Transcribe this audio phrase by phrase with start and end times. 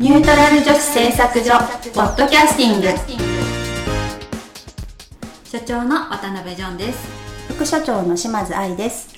[0.00, 1.50] ニュートラル女子製作所
[1.92, 2.86] ポッドキャスティング。
[5.44, 7.06] 社長の渡辺ジョンです。
[7.50, 9.10] 副社長の島津愛です。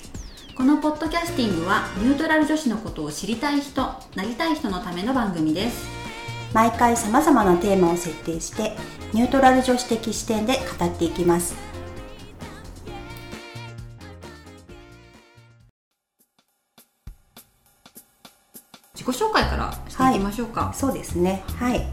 [0.57, 3.81] このポッドキャスティングはニュートラル女子のことを知りたい人
[4.15, 5.87] なりたい人のための番組です。
[6.53, 8.75] 毎回さまざまなテーマを設定して
[9.13, 11.55] ニュートラル女子的視点で語っていきます
[18.95, 21.43] 自己紹介からしていきましょうか、はい、そうですね。
[21.57, 21.83] はい。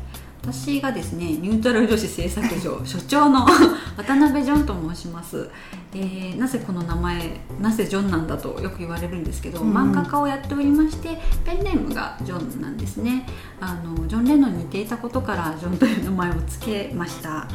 [0.43, 3.47] 私がですねニュートラル女子製作所所長の
[3.97, 5.51] 渡辺ジョンと申します、
[5.92, 13.27] えー、なぜこの名前なぜジョンなんだとよく言われるんですけど、うん、漫画家をやっておりましてペンネームがジョンなんですね。
[13.61, 17.47] あのジョン・レノンに似ていたことからジョンという名前を付けました。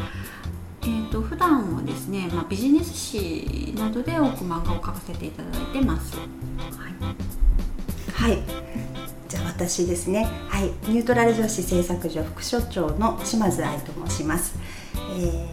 [0.81, 6.17] えーと、普段はですね、まあ、ビジネス誌などで多く漫画を描かせていただいてます。
[8.13, 8.94] はい、はい
[9.35, 10.27] じゃあ私ですね。
[10.47, 10.67] はい。
[10.89, 14.55] ニュートラル女子製作所副所長の島津愛と申します、
[14.93, 15.49] え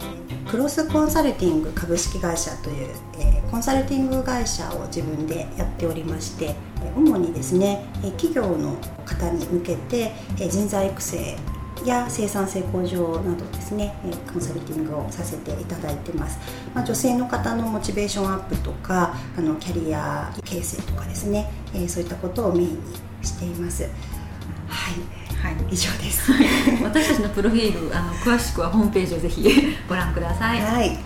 [0.46, 6.54] ー、クロスコンサルティング株式会社という、えー、コンサルティング会社を自分でやっておりまして
[6.96, 11.36] 主にですね企業の方に向けて人材育成
[11.84, 13.94] や生産性向上などですね
[14.32, 16.38] コンサルティングをさせていただいてます、
[16.74, 21.50] まあ、女性の方のモチベーションアップとかあのキャリア形成とかですね
[21.88, 26.30] そういったことをメインにしていますはいはい、以上です。
[26.84, 29.44] 私たちのプロフィール、あの詳しくはホームページをぜひ
[29.88, 30.62] ご覧ください。
[30.62, 30.96] はい。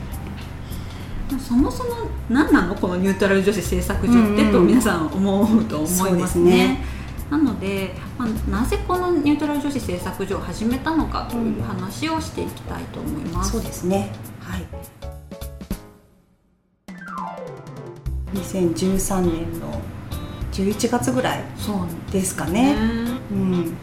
[1.41, 1.91] そもそも
[2.29, 6.85] 何なのこのニュートラル女子製作所って、と皆さん思うと思いますね。
[7.31, 13.53] なので、まあ、なぜこのニュートラル女子製作所を始めたのかという話をしていきたいと思います。
[13.53, 14.13] そうですね。
[14.41, 14.67] はい。
[18.35, 19.81] 2013年の
[20.57, 21.45] 11月ぐらい
[22.11, 22.35] です。
[22.35, 22.75] かね。
[22.75, 22.77] ね。
[23.31, 23.77] うん、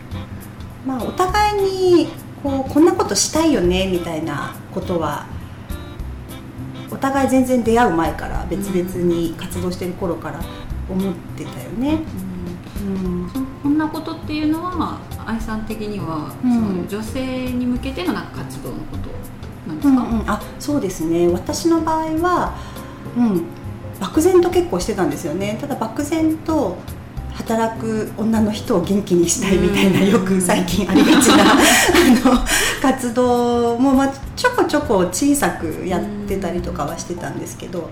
[0.87, 2.07] まあお互いに
[2.41, 5.27] こうこんなことしたいよねみたいなことは
[6.91, 10.41] お互い全然出会う前から別々に活動してる頃から
[10.89, 11.99] 思ってたよね。
[12.81, 13.29] うん、うん、
[13.61, 19.09] こんなことっていうのは愛さん的には、うん、女性に向けてのなんか活動のこと
[19.67, 21.27] なんですか、うんうん、あそうですね。
[21.27, 22.55] 私の場合は、
[23.15, 23.45] うん、
[23.99, 25.57] 漠然と結構してたんですよね。
[25.59, 26.77] ただ漠然と
[27.33, 31.55] 働く女の人を元気にしたいみたいなよく最近ありがちな あ
[32.35, 32.39] の
[32.81, 37.89] 活動も、まあ、ちょこちょこ小さくやってたりとかはしてたんですけど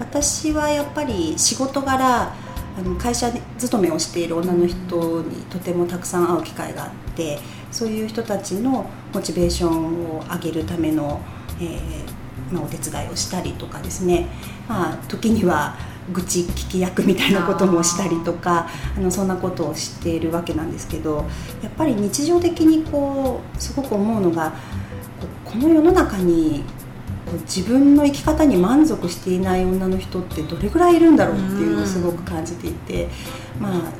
[0.00, 2.32] 私はやっぱり仕事柄
[2.78, 4.76] あの会社勤めをしている女の人
[5.22, 7.38] にとてもたくさん会う機会があって
[7.70, 11.20] そういう人たちのモチベーションを上げるための、
[11.60, 12.19] えー
[12.52, 14.26] まあ、お手伝いをしたりとかですね、
[14.68, 15.76] まあ、時には
[16.12, 21.24] 愚痴聞き役みたいなこともしたりとかあのそんなことをしているわけなんですけど
[21.62, 24.52] やっぱり日常的にこうすごく思うのが
[25.44, 26.64] この世の中に
[27.42, 33.08] 自分の生き方に満足していない女の人ってどれぐらいいるんだろうっていうのをすごく感じていて、
[33.60, 33.92] まあ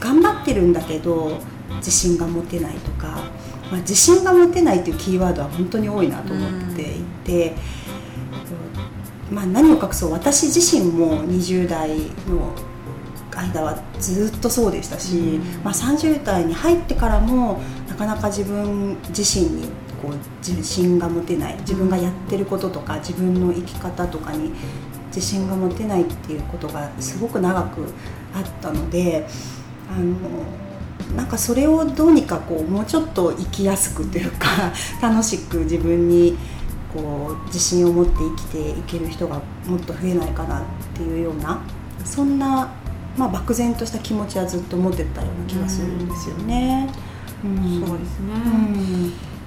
[0.00, 1.38] 頑張ってるんだけど
[1.76, 3.22] 自信が持てないとか、
[3.70, 7.54] まあ、自信が持てないっていうキーワードは本当に多いなと思っていて。
[9.30, 11.96] まあ、何を隠そう私自身も20代
[12.28, 12.52] の
[13.36, 19.68] 間はずっとそうでしたし、うん、まあ、30代に入ってからもなかなか自分自身に
[20.02, 24.52] こう自信が持てない自分がやってることとか自分の生き方とかに
[25.08, 27.84] 自信が持てないっていうことがすごく長く
[28.34, 29.26] あったので
[29.90, 30.16] あの
[31.16, 34.72] なんかそれをどうにかこうもうちょっと生きやすくというか
[35.02, 36.36] 楽しく自分に
[36.92, 40.62] こう自信を持って生きていける人がもっと増えないかなっ
[40.94, 41.60] ていうような
[42.04, 42.68] そんな、
[43.16, 46.88] まあ、漠然とした気持ちはずっと持ってたような気がするんですよね。
[47.44, 48.34] うん、そうですね、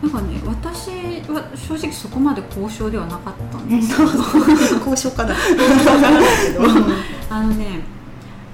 [0.02, 0.10] うん。
[0.10, 0.90] なんかね私
[1.30, 4.10] は正直そこまで交渉ではなかったんですけど。
[4.90, 5.36] 交渉かな。
[7.30, 7.82] あのね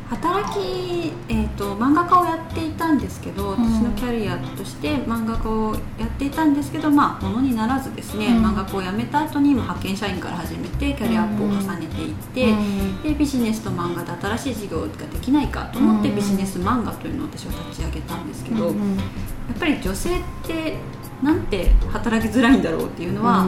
[0.10, 18.76] 働き、えーと、漫画家をやっていたんですけど、私のキャリアとして漫画家をやっていたんですけどまあものにならずですね、うん、漫画家を辞めた後に派遣社員から始めてキャリアアップを重ねていって、うん、でビジネスと漫画で新しい事業ができないかと思ってビジネス漫画というのを私は立ち上げたんですけど、やっ
[19.60, 20.78] ぱり女性って
[21.24, 23.46] なんて働きづらいんだろうっていうのは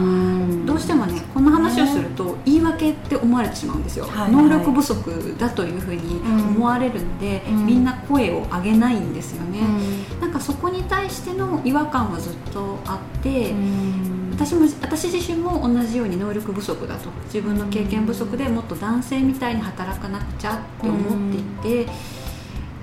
[0.66, 17.10] どうしてもねこんな話をすると言い訳って思われてしまうんですよ、はいはい、能力不足だというふうに思われるので、うん、みんな声を上げないんですよね、うん、なんかそこに対しての違和感はずっとあって、うん、私も私自身も同じように能力不足だと。
[17.26, 21.32] 自分の経験不足でもっと男性みたいに働かなくちゃって思っ
[21.62, 21.92] ていて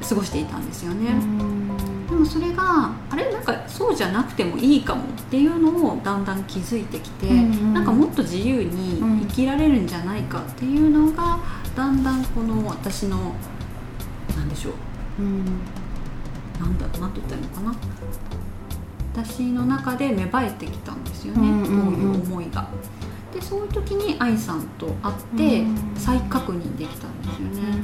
[0.08, 1.14] 過ごしていたんですよね。
[2.20, 11.40] でももそれがあれなんかそうじゃなくてもいいかもっていうのをだんだん気づいてきて、うんうん、なんかもっと自由に生きられるんじゃないかっていうのが
[11.76, 13.34] だんだんこの私の
[14.36, 15.46] 何でしょう、うん、
[16.60, 17.76] なんだろうなて言ったらいいのかな。
[19.14, 22.68] 私の中で芽生えてきたんですよね、うんうんうん、こういう思いが。
[23.34, 25.64] でそういう時に愛さんと会って
[25.96, 27.80] 再確認できたんですよね。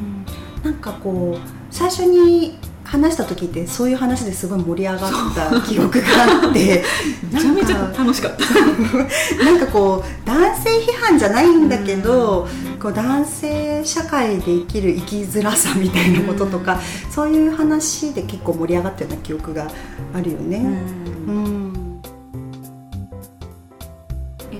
[0.63, 2.57] なんかこう最初に
[2.95, 6.07] 話した時ってそういう話ですごい盛り上がった記憶が
[6.45, 6.83] あって。
[7.31, 9.43] めちゃめちゃ楽しかった。
[9.43, 12.47] なんか こう男性批判じゃないんだけど、
[12.79, 19.67] こう男性社会で生きる生きづらさみたいなこととか、そういう話で結構盛り上がったような記憶が
[20.13, 20.57] あるよね。
[21.27, 21.85] うん。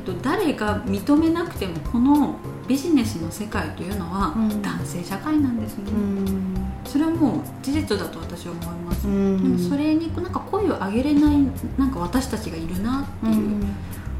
[0.05, 2.35] と誰が認めなくてもこの
[2.67, 11.37] ビジネスの世界というのは男性社会なんですね、うん、それはもう事実だと私は思います、うん、でもそれになんか声を上げれない
[11.77, 13.63] なんか私たちがいるなっていう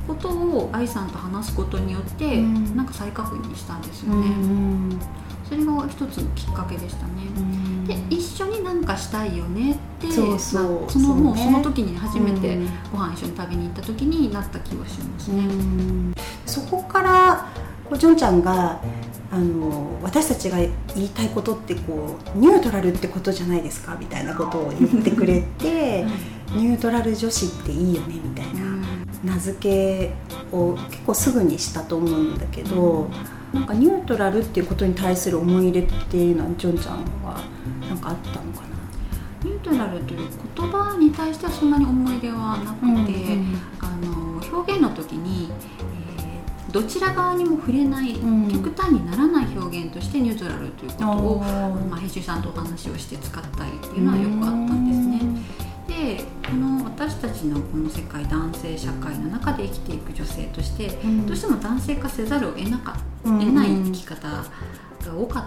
[0.08, 4.28] ことを愛さんと話すことによってなんか再確認したんですよね、
[5.50, 7.14] それが一つのきっかけでしたね、
[7.88, 10.92] で一緒になんかしたいよねってそうそう。
[10.92, 12.60] そのもうその時に初めて
[12.92, 15.44] ご飯一緒に食べに行った時になった気はしますね、
[16.46, 17.50] そこから
[17.98, 18.82] ジョンちゃんが
[19.32, 20.70] あの私たちが言
[21.04, 26.06] いたいことってこうニュートラルってことじゃないですかみたいなことを言ってくれて、
[26.56, 30.14] ニュートラル女子っていいよねみたいな名付け
[30.56, 33.10] を結構すぐにしたと思うんだけど、
[33.52, 37.44] なんかニュートラルっていうことに対する思い入れっていうのはジョンちゃんは
[37.82, 38.76] 何かあったのかな？
[39.44, 42.72] ニュートラルという言葉に対してはそんなに思い出はな
[46.76, 56.18] どちら側にも触れない、うん、極端にならない表現としてニュートラルということを、まあ、編集さんとお話をして使ったりっていうのはよくあったんですね。
[56.18, 64.44] でこの私たちのこの世界男性社会の中で生きていく女性として、うん、どうしても男性化せざるを得なか、うん、得ない生き方
[65.10, 65.44] が多かっ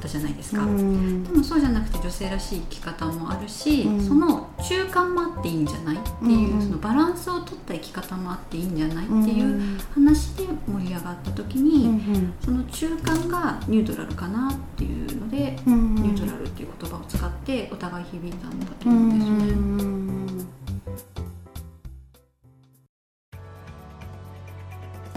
[0.00, 19.94] たじゃないですか、うん、でもそうじゃなくて女性らしい生き方もあるし、その中間もあっていいんじゃないっていう、そのバランスを取った生き方もあっていいんじゃないっていう話で盛り上がった時に、その中間がニュートラルかなっていうので、ニュートラルっていう言葉を使ってお互い響いたんだと思うんですね。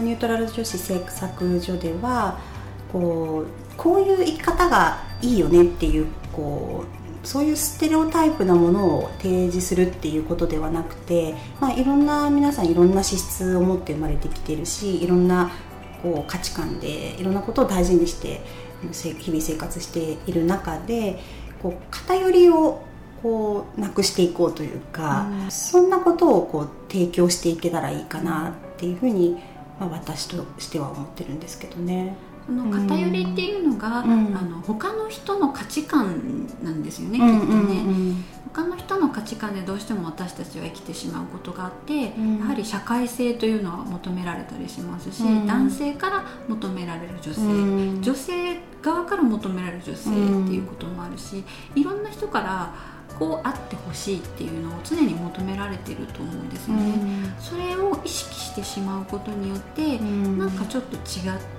[0.00, 2.38] ニュートラル女子製作所では
[2.92, 6.84] こうこういう生き方がいいよねっていうこ
[7.24, 15.50] うそういうステレオタイプなものを提示するっていうことではなくて、まあ、いろんな皆さんいろんな資質を持って生まれてきてるしいろんな
[16.02, 18.40] こう価値観でいろんなことを大事にして
[18.92, 21.18] 日々生活している中で
[21.60, 22.82] こう偏りを
[23.22, 29.36] こうなくしていこうというか、うん、そんなことをこう提供していけたらいいかなっていうふうに
[29.78, 32.16] まあ、私としては思ってるんですけどね。
[32.48, 37.88] その偏りっていうのが、うん、あの他の人の価値観なんですよね、きっとね、うんうん。
[37.88, 38.24] うん、
[38.54, 50.12] 他の人の価値観でどうしても私たちは生きてしまうことがあって、うん、やはり社会性というのは求められたりしますし、うん、男性から求められる女性、女性側から求められる女性っ
[50.48, 52.72] ていうこともあるし、いろんな人から
[53.18, 61.02] こうあってほしいっていうのを常に求められてると思うんですよね、うん、それを意識してしまうことによって、うん、なんかちょっと違う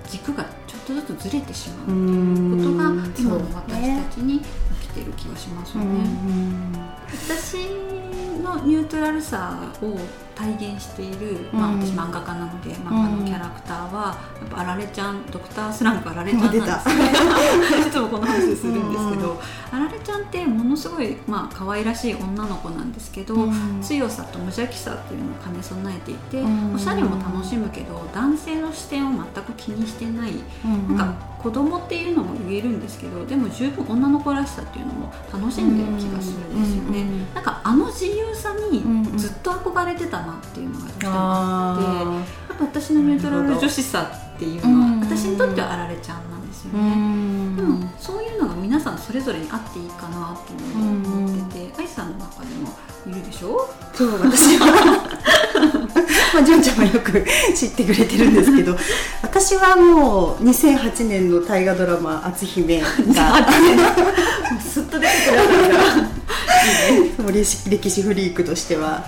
[0.08, 0.44] 軸が
[0.90, 2.84] とずつずれてしまうということが、
[3.18, 4.44] 今の私たちに起
[4.88, 6.04] きてる気がしますよね、
[7.12, 7.56] 私
[8.42, 9.98] のニュートラルさを
[10.34, 18.90] 体現している、まあ、私漫画家なので漫画のキャラクターは、やっぱあられちゃんドクタースランプあられちゃんなんですねいつもこの話するん。
[18.90, 19.38] ですけど、
[19.70, 23.36] あられちゃんってものすごい、まあ可愛らしい女の子なんですけど、
[23.82, 26.42] 強さと無邪気さっていうのを兼ね備えていて、
[26.74, 30.32] おしゃれも楽しむけど男性の視点を全く気にしてない、
[30.88, 37.04] なんか子供っていうのも言えるんですけどでも十分女の子らしさっていうのも楽しんでる気がするんですよね、
[37.34, 38.82] なんかあの自由さに
[39.18, 47.56] ずっと憧れてたなっていうのがどうしてもあってやっぱ私のニュートラル女子さっていうのは私にとってはあられちゃんなんですよね。
[47.56, 52.68] でもそういうのが皆さんそれぞれにあっていいかなと思ってて愛さんの中でも
[53.06, 53.68] いるでしょ？
[53.94, 54.12] そう。
[54.24, 54.66] 私は。
[54.66, 54.99] ま
[56.40, 58.76] あ純ちゃんはよく知ってくれてるんですけど
[59.22, 62.86] 私はもう2008年の大河ドラマ「篤姫」が
[64.60, 65.36] すっと出てくる
[67.16, 69.04] から歴史フリークとしては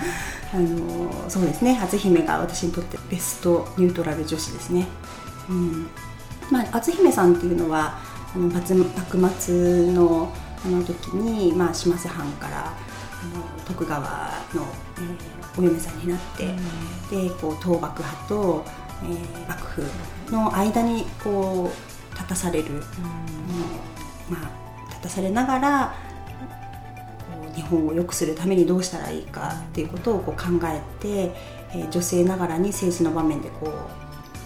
[0.55, 4.87] あのそうですね篤姫が私にとってベストニュートラル女子ですね、
[5.49, 5.87] うん。
[6.51, 7.99] まあ、篤姫さんっていうのは
[8.35, 10.33] あの幕末の
[10.65, 12.92] あの時に、まあ、島瀬藩からあ
[13.29, 16.47] の徳川の、えー、お嫁さんになって、
[17.11, 18.65] でこう倒幕派と、
[19.03, 22.81] えー、幕府の間にこう立たされる、うん、
[24.31, 25.95] まあ、立たされながら
[27.55, 31.35] 日本を良くするためにどうしたらいいかっていうことをこう考えて、
[31.75, 33.71] えー、女性ながらに政治の場面でこ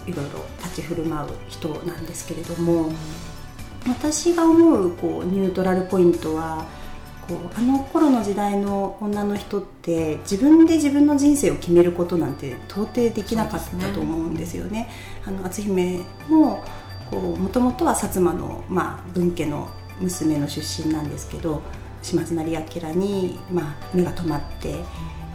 [0.07, 2.91] ういろいろ立ち振る舞う人なんですけれども、
[3.87, 6.65] 私が思うこうニュートラルポイントは
[7.27, 14.89] こうあの頃の時代の女の人って自分で自分の人生を決めることなんて到底できなかったと思うんですよね。
[15.25, 16.63] あの篤姫も
[17.11, 19.69] もともとは薩摩の、まあ、分家の
[19.99, 21.61] 娘の出身なんですけど
[22.01, 24.75] 島津成明に、まあ、目が止まって、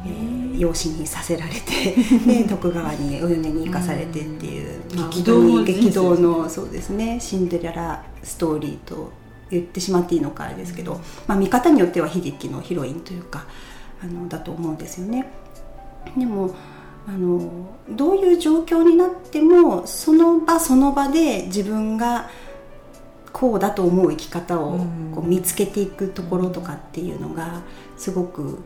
[0.04, 1.94] えー、養子にさせられて
[2.26, 9.11] で徳川にお嫁に行かされてっていう、まあ、激動激動のそうですねシンデレラストーリーと
[9.52, 13.47] 言ってしまっていいのかあれですけど、まあ、見方によっては悲劇のヒロインというか
[14.02, 15.26] あのだと思うんですよね。
[16.16, 16.54] でも
[17.06, 22.30] あのどういう状況になってもその場その場で自分が
[23.32, 24.78] こうだと思う生き方を
[25.14, 27.62] こう見つけていくところとかっていうのが
[27.97, 28.61] すごく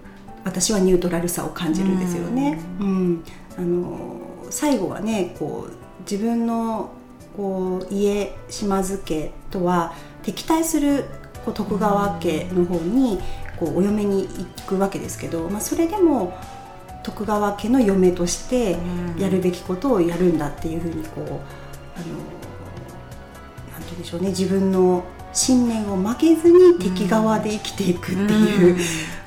[0.45, 2.61] 私はニュートラルさを感じるんですよね。
[2.81, 3.25] うん、うん、
[3.59, 6.90] あの最後はねこう自分の
[7.37, 9.95] こう家島津家とは
[10.26, 11.04] 敵対する
[11.45, 13.21] こう徳川家の方に
[13.59, 16.37] こうお嫁に行くわけですけど、まあ、それでも
[17.04, 18.76] 徳川家の嫁として
[19.16, 21.37] やるべきことをやるんだっていうふうにこうあの
[23.73, 24.28] なんて言うんでしょうね。
[24.30, 28.78] 自分の信念を負けずに敵側で生きていくっていう、うん、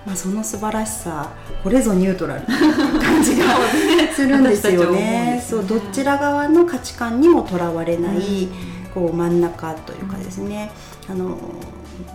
[0.05, 1.31] まあ、その素晴らしさ
[1.63, 2.57] これぞニュートラルな
[2.99, 3.45] 感じが
[4.13, 5.41] するんですよね。
[5.47, 8.49] そうどちら側の価値観にもとらわれない、
[8.93, 10.71] こう真ん中というかですね、
[11.09, 11.37] あの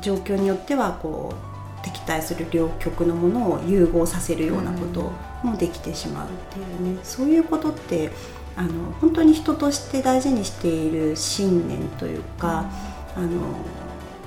[0.01, 1.35] 状況によってはこ
[1.81, 5.13] う敵対する両極のものを融合させるようなこと
[5.43, 8.11] もできてしまうっていうね、そういうことって
[8.57, 12.71] あの本当に人として大事にしている信念というか、
[13.17, 13.29] あの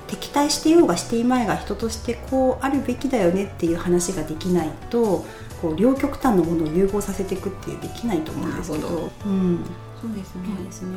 [0.06, 5.24] 敵対してようがしていまいが人としてこうあるべきだよねっていう話ができないと
[5.60, 8.88] こう両極端のものを融合させていくってできないと思うんですけど、
[9.26, 9.64] うん、
[10.00, 10.42] そうですね。
[10.56, 10.88] そうですね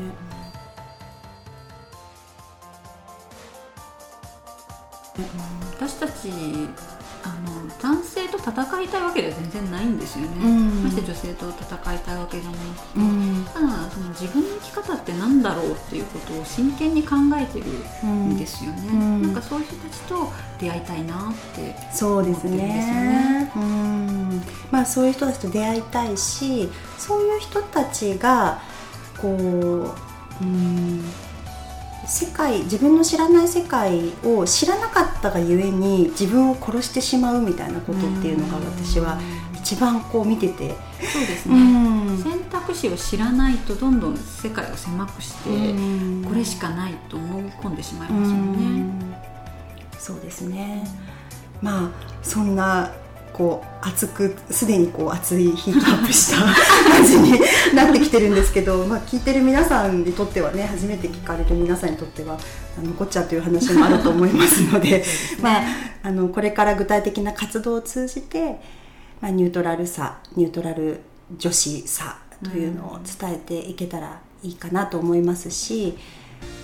[5.77, 6.29] 私たち
[7.23, 12.61] あの男性と戦いたいわけでは全然ないんですよね、うん、まして女性と戦いたいわけじゃない、
[12.95, 12.99] う
[13.41, 17.65] ん、ただその自分の生き方って何だろうっていうことを真剣に考えてる
[18.07, 24.41] んですよね、うん、なんかそういう人たちと出会いたいなってそうですね、うん、
[24.71, 28.61] まあそういう人たちと出会いたいしそういう人たちが
[29.21, 31.03] こううん
[32.11, 39.17] 世界自分の知らない世界を知らなかったがゆえに自分を殺してしまうみたいなことっていうのが私は
[39.55, 40.75] 一番こう見てて。
[41.01, 45.49] そうですね、うん、選択肢を知らないとどんどん世界を狭くして
[46.27, 48.85] これしかないと思い込んでしまいますよね。
[49.93, 50.85] うそうですね。
[51.59, 51.89] まあ
[52.21, 52.91] そんな
[53.33, 56.41] こう熱くすでにこう熱いヒートアップした
[56.91, 57.39] 感じに
[57.73, 62.37] なってきてるんですけど、まあ、聞いてる皆さんにとってはね初めて聞かれる皆さんにとっては
[62.81, 65.03] 残っちゃうという話もあると思いますのでね、
[65.41, 65.63] まあ、
[66.03, 68.59] あのこれから具体的な活動を通じて、
[69.21, 71.01] まあ、ニュートラルさニュートラル
[71.37, 75.97] 女子さというのを伝えていけたらいいかなと思いますし、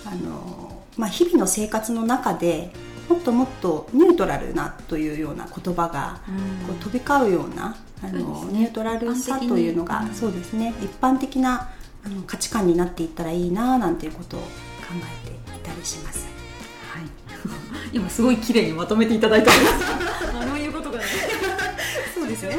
[0.04, 2.72] あのまあ、日々の生活の中で
[3.08, 6.20] もっともっとニュートラルなというような言葉が
[6.66, 10.74] こう飛び交うような、あの、ね、ニュートラルさというのが、うん、そうですね。
[10.80, 11.70] 一般的な
[12.04, 14.46] あの価値観になっていったらいいななんていうことを考
[15.24, 16.26] えていたりします。
[16.92, 17.06] はい、
[17.96, 19.72] 今すごい綺麗にまとめていただいたんです。
[20.38, 21.04] あのいうことが、ね、
[22.14, 22.56] そうですね。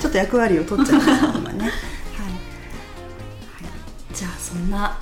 [0.00, 1.74] ちょっと役割を取っちゃいました今ね、はい、はい、
[4.14, 4.98] じゃあそんな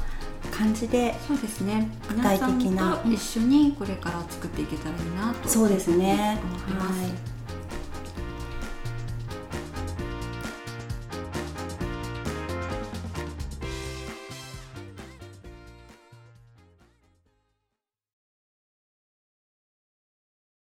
[0.58, 1.88] 感じでそうですね。
[2.08, 3.00] 具体的な。
[3.06, 6.38] 一緒にこれから作っていけたらいいなとそうですね。
[6.42, 7.00] 思います。
[7.00, 7.37] はい